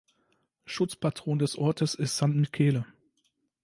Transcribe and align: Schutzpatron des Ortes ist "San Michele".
Schutzpatron 0.65 1.37
des 1.37 1.55
Ortes 1.59 1.93
ist 1.93 2.17
"San 2.17 2.35
Michele". 2.35 2.87